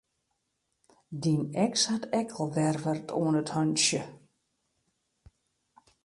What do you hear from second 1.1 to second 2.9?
Dyn eks hat ek al wer